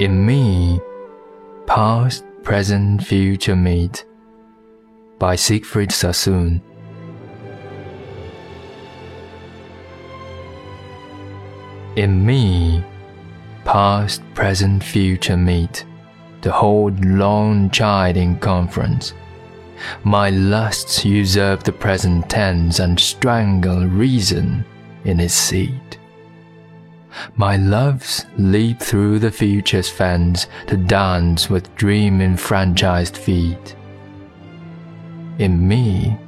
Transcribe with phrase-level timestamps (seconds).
[0.00, 0.80] In me,
[1.66, 4.06] past, present, future meet.
[5.18, 6.62] By Siegfried Sassoon.
[11.96, 12.82] In me,
[13.66, 15.84] past, present, future meet
[16.40, 19.12] to hold long chiding conference.
[20.02, 24.64] My lusts usurp the present tense and strangle reason
[25.04, 25.99] in its seat.
[27.36, 33.76] My loves leap through the future's fence to dance with dream enfranchised feet.
[35.38, 36.18] In me,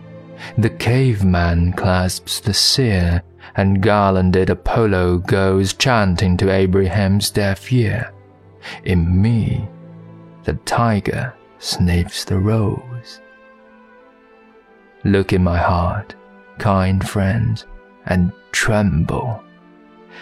[0.59, 3.23] the caveman clasps the seer,
[3.57, 8.13] and garlanded Apollo goes chanting to Abraham's deaf ear.
[8.85, 9.69] In me,
[10.45, 13.21] the tiger sniffs the rose.
[15.05, 16.15] Look in my heart,
[16.59, 17.67] kind friends,
[18.07, 19.43] and tremble,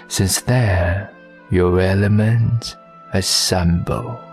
[0.08, 1.10] since there
[1.50, 2.77] your elements
[3.12, 4.30] assemble.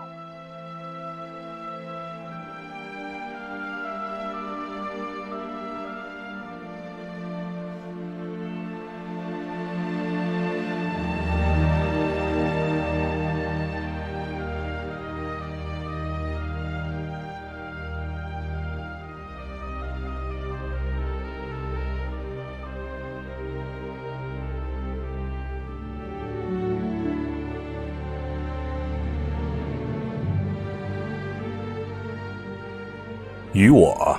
[33.52, 34.18] 与我，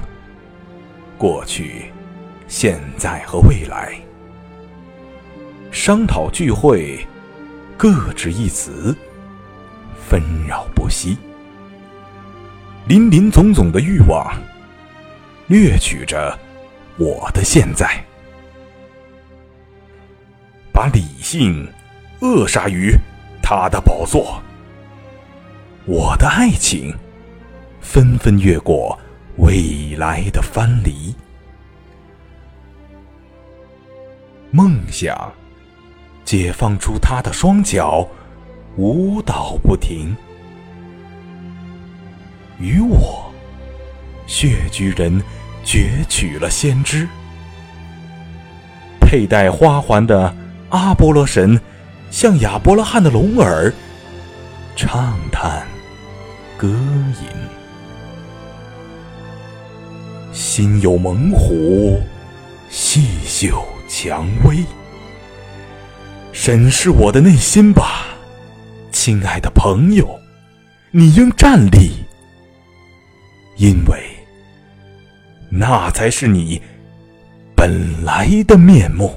[1.18, 1.92] 过去、
[2.48, 3.94] 现在和未来，
[5.72, 7.06] 商讨聚会，
[7.78, 8.96] 各执一词，
[10.08, 11.18] 纷扰不息，
[12.88, 14.34] 林林总总的欲望，
[15.48, 16.38] 掠取着
[16.98, 18.04] 我的现在，
[20.73, 21.68] 把理性
[22.22, 22.94] 扼杀于
[23.44, 24.42] 他的宝座，
[25.86, 26.94] 我的爱情
[27.80, 29.00] 纷纷越过。
[29.39, 31.16] 未来的藩篱，
[34.52, 35.32] 梦想
[36.26, 38.05] 解放出他的双脚，
[38.76, 40.14] 舞蹈不停。
[42.60, 43.32] 与我，
[44.27, 45.23] 血居人
[45.64, 47.08] 攫取了先知，
[49.00, 50.36] 佩戴花环的
[50.70, 51.60] 阿波罗神，
[52.11, 53.73] 向亚伯拉罕的龙耳
[54.76, 55.66] 畅叹
[56.58, 57.58] 歌吟。
[60.32, 62.00] 心有猛虎，
[62.70, 64.64] 细嗅蔷薇。
[66.32, 68.06] 审视我的内心吧，
[68.92, 70.08] 亲爱的朋友，
[70.92, 71.92] 你应站立，
[73.58, 74.00] 因为
[75.50, 76.62] 那才是你
[77.56, 79.14] 本来的面目。